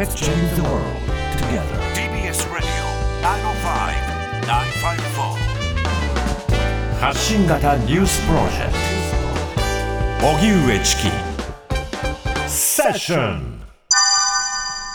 [0.00, 0.80] Let's change the world
[1.36, 1.76] together.
[1.92, 2.64] TBS Radio
[3.20, 5.36] 905-954
[6.98, 8.72] 発信型ニュースプロジェク
[10.22, 11.10] ト荻上チキ
[12.48, 13.60] セッション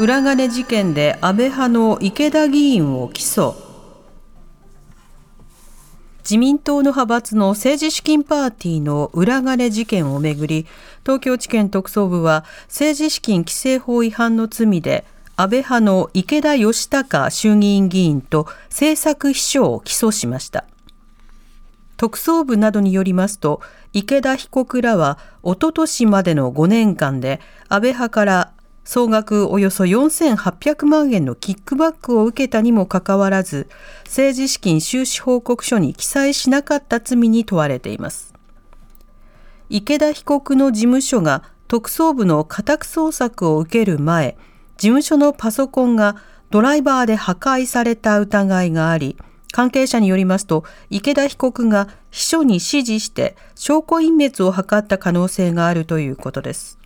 [0.00, 3.67] 裏金事件で安倍派の池田議員を起訴
[6.28, 10.66] 自民党の派閥の政治資金パーティーの裏金事件をめぐり
[11.02, 15.06] 東京地検特捜部は政治資金規正法違反の罪で
[15.36, 20.66] 安倍派の池田義孝衆議院議員と政策秘書を起訴しました。
[21.96, 23.62] 特捜部などによりますと
[23.94, 27.40] 池田被告らはおととしまでの5年間で
[27.70, 28.52] 安倍派から
[28.90, 33.68] 総額およそ4800万円のキックバックを受けたにもかかわらず
[34.04, 38.32] 政治資金収支報告書に記載しなかった罪に問われています。
[39.68, 44.38] 池田被告の事務所が特捜部の家宅捜索を受ける前
[44.78, 46.16] 事務所のパソコンが
[46.48, 49.18] ドライバーで破壊された疑いがあり
[49.52, 56.77] 関係者によりますと池田被告が秘書に指示して証拠隠滅を図った可能性があるということです。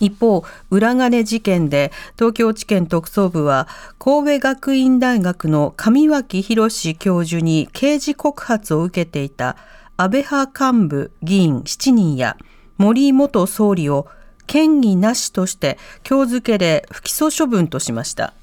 [0.00, 9.56] 一方、裏金事件で東京地検特捜部は神戸学院大学の上脇博教授に刑事告発を受けていた
[9.96, 12.36] 安倍派幹部議員7人や
[12.76, 14.06] 森元総理を
[14.52, 18.34] 嫌疑なしとして今日付けで不起訴処分としました。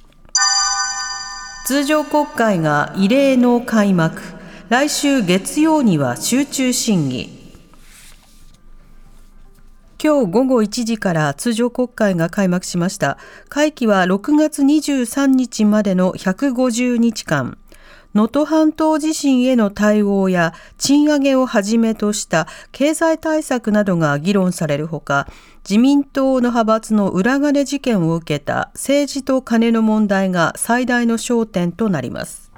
[1.66, 4.22] 通常国会が異例の開幕。
[4.70, 7.43] 来週月曜には集中審議。
[10.04, 13.18] 今日午後1時から通常国会が開幕しました。
[13.48, 17.58] 会期は6月23日までの150日間。
[18.14, 25.26] 能登半島地震への対応や賃上げをはじめとした経済対策などが議論されるほか、
[25.64, 32.53] 自民党の派閥の裏金事件を受けた政治と金の問題が最大の焦点となります。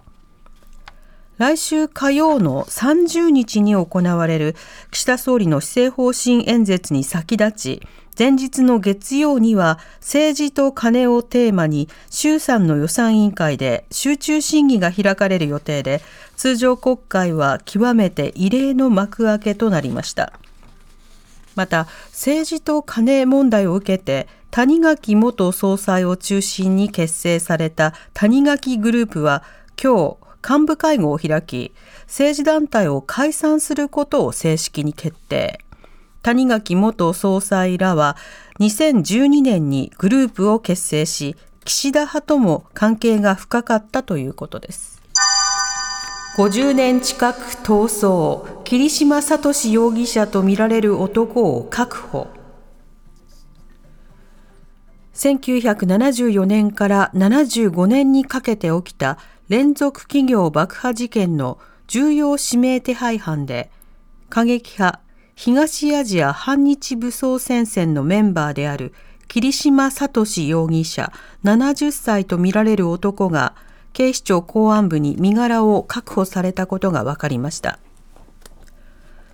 [1.38, 4.56] 来週火曜の30日に行われる
[4.92, 7.82] 岸田総理の施政方針演説に先立ち、
[8.18, 16.02] 前日の月曜には政治と金をテーマに衆参の予算委員会で集中審議が開かれる予定で、
[16.38, 20.32] 通常国会は極めて異例の幕開けとなりました。
[21.56, 29.44] また、政治と金問題を受けて、谷垣元総裁を中心に結成された谷垣グループは
[29.82, 35.60] 今日、幹部会合を開き、政治団体を解散することを正式に決定。
[36.22, 38.16] 谷垣元総裁らは
[38.60, 41.36] 2012年にグループを結成し、
[41.66, 45.02] 岸田派とも関係が深かったということです。
[46.38, 52.28] 50年近く逃走、桐島聡容疑者とみられる男を確保。
[55.16, 59.18] 1974年から75年にかけて起きた
[59.48, 63.70] 連続企業爆破事件の重要指名手配犯で、
[64.30, 65.02] 過激派
[65.36, 68.94] 東アジア反日武装戦線のメンバーである
[69.28, 71.12] 桐島聡容疑者
[71.44, 73.54] 70歳とみられる男が
[73.94, 77.80] 警視庁公安部に身柄を確保されたことが分かりました。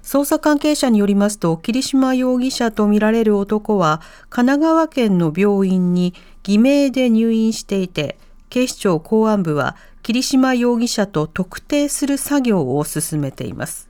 [0.04, 8.18] 捜査関係者によりますと、桐島容疑者とみられる男は、神奈川県の病院に偽名で入院していて、
[8.52, 13.90] 警視庁公安部は桐島容疑者と特定する作業を進めています。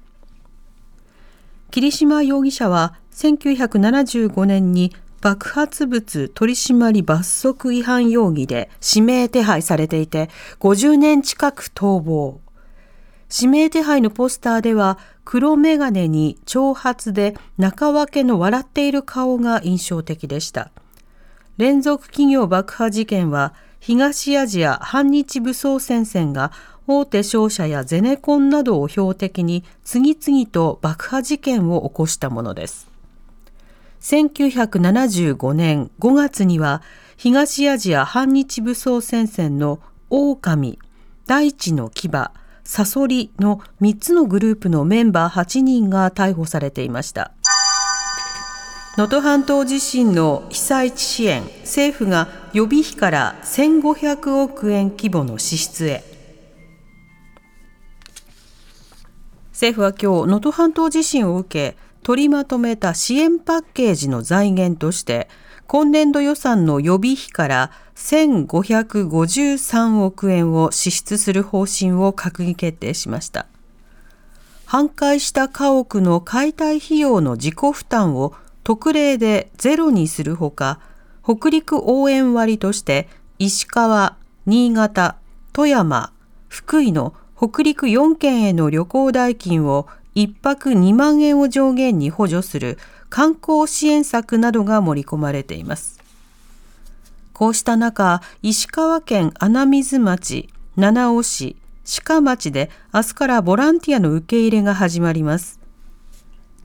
[1.72, 10.30] 桐島容疑者は1975年に爆発物取締罰則違反容疑で指名手配されていて
[10.60, 12.40] 50年近く逃亡。
[13.36, 20.70] 指名手配のポスターでは黒眼鏡に長髪で中分けの笑っている顔が印象的でした。
[21.58, 26.52] 連続企業爆破事件は東アジア反日武装戦線が
[26.88, 32.90] 大手商社やゼネコンなどを標的に次々と爆破事件を起こしたものです。
[34.02, 36.82] 1975年5月には
[37.18, 40.80] 東アジア反日武装戦線の狼、
[41.28, 42.09] 大地の牙、
[42.64, 47.32] サソリの3つのグループのメンバー8人が逮捕されていました。
[48.97, 56.03] 能登半島地震の被災地支援、政府が予備費から1500億円規模の支出へ。
[59.53, 65.29] 政府は今日、能登半島地震を受け、取りまとめた支援パッケージの財源として、
[65.67, 73.46] 今年度予算の予備費から1553億円を支出する方針を閣議決定しました。
[74.66, 80.79] 半壊した家屋の解体費用の自己負担を特例でゼロにするほか、
[81.23, 83.08] 北陸応援割として
[83.40, 85.17] 石川、新潟、
[85.53, 86.13] 富山、
[86.47, 92.78] 福井の北陸4県への旅行代金を1泊2万円を上限に補助する
[93.09, 95.99] 観光支援策などが盛り込まれています。
[97.34, 101.58] こうした中、石川県穴水町、七尾市、
[102.03, 105.60] 鹿町で明日からボランティアの受け入れが始まります。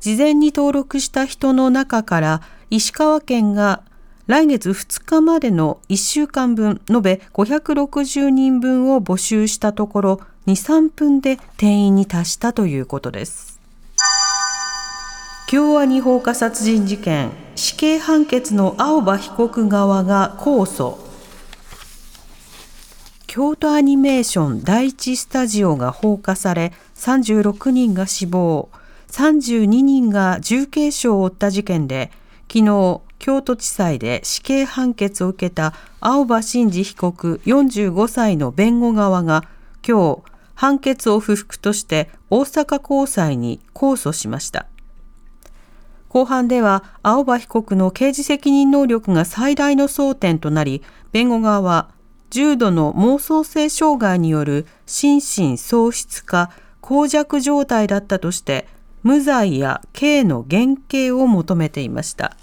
[0.01, 3.83] 事前に登録した人の中から石川県が
[4.27, 13.61] 来月2日までの1週間分延べ560人分を募集したところ2、3分で定員に達したということです。
[15.49, 20.99] 京アニ放火殺人事件死刑判決の青葉被告側が控訴
[23.29, 28.71] 京都アニメーション第一スタジオが放火され36人が死亡
[29.11, 32.11] 32人が重軽傷を負った事件で
[32.53, 39.45] 昨日京都地裁で死刑判決を受けた青葉真司被告45歳の弁護側が
[39.87, 44.67] 今日判決を不服として大阪高裁に控訴しました。
[46.09, 50.83] 後半では青葉被告の刑事責任能力が最大の争点となり
[51.13, 51.91] 弁護側は
[52.31, 56.51] 重度の妄想性障害による心神喪失か
[56.81, 58.67] 膠弱状態だったとして
[59.07, 62.37] 無罪や刑の減刑を求めていました。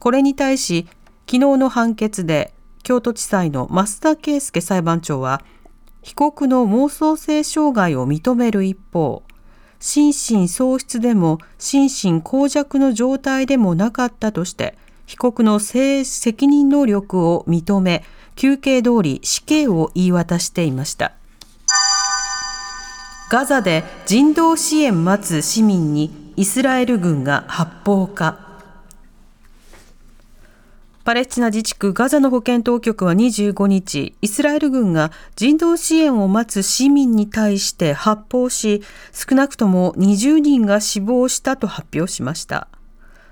[0.00, 0.88] これに対し
[1.24, 5.40] 昨日の判決で京都地裁の増田圭介裁判長は
[6.02, 9.22] 被告の妄想性障害を認める一方
[9.78, 14.76] 心神喪失でも心神耗弱の状態でもなかったとして
[15.06, 18.02] 被告の責任能力を認め
[18.34, 21.12] 求刑通り死刑を言い渡していました。
[23.32, 28.38] ガザで人道支援待つ市民にイスラエル軍が発砲か
[31.02, 38.82] パレスチナ自治区ガザの保健当局は25日、イスラエル軍が人道支援を待つ市民に対して発砲し、
[39.12, 42.68] 少なくとも20人が死亡したと発表しました。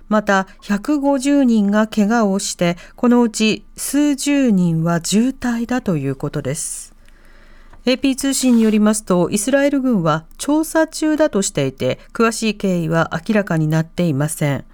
[0.09, 6.90] また、150人が怪我をして、このうち数十人は重体だということです。
[7.87, 14.65] AP 通信によりますと、イスラエル軍は調査中だとしていて、詳しい経緯は明らかになっていません。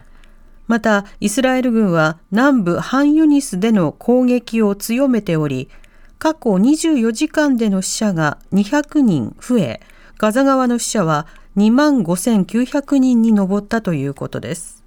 [0.67, 5.69] また、イスラエル軍は南部ハンユニスでの攻撃を強めており、
[6.19, 9.81] 過去24時間での死者が200人増え、
[10.19, 11.27] ガザ側の死者は
[11.57, 14.83] 2万5900人に上ったということです。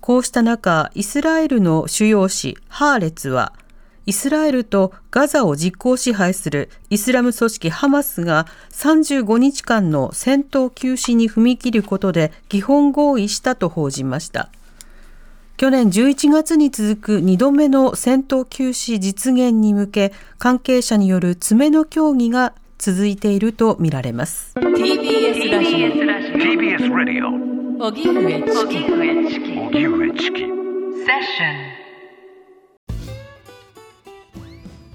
[0.00, 3.52] こうした中、イスラエルの主要紙ハーレツは、
[4.06, 14.48] イスラエルとガザを実効支配するイスラム組織ハマスが35日間の戦闘休止に踏み切ることで基本合意したと報じました。
[15.56, 24.52] 去年11月に続く2度目の戦闘休止実現に向け関係者による詰めの協議が続いているとみられます。
[24.54, 28.42] TBS ラジオ TBS ラジオ荻上
[29.28, 30.50] チキ荻上チキセッ
[31.22, 31.75] ション